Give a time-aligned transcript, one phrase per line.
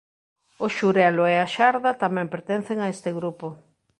[0.65, 3.47] O xurelo e a xarda tamén pertencen a este grupo.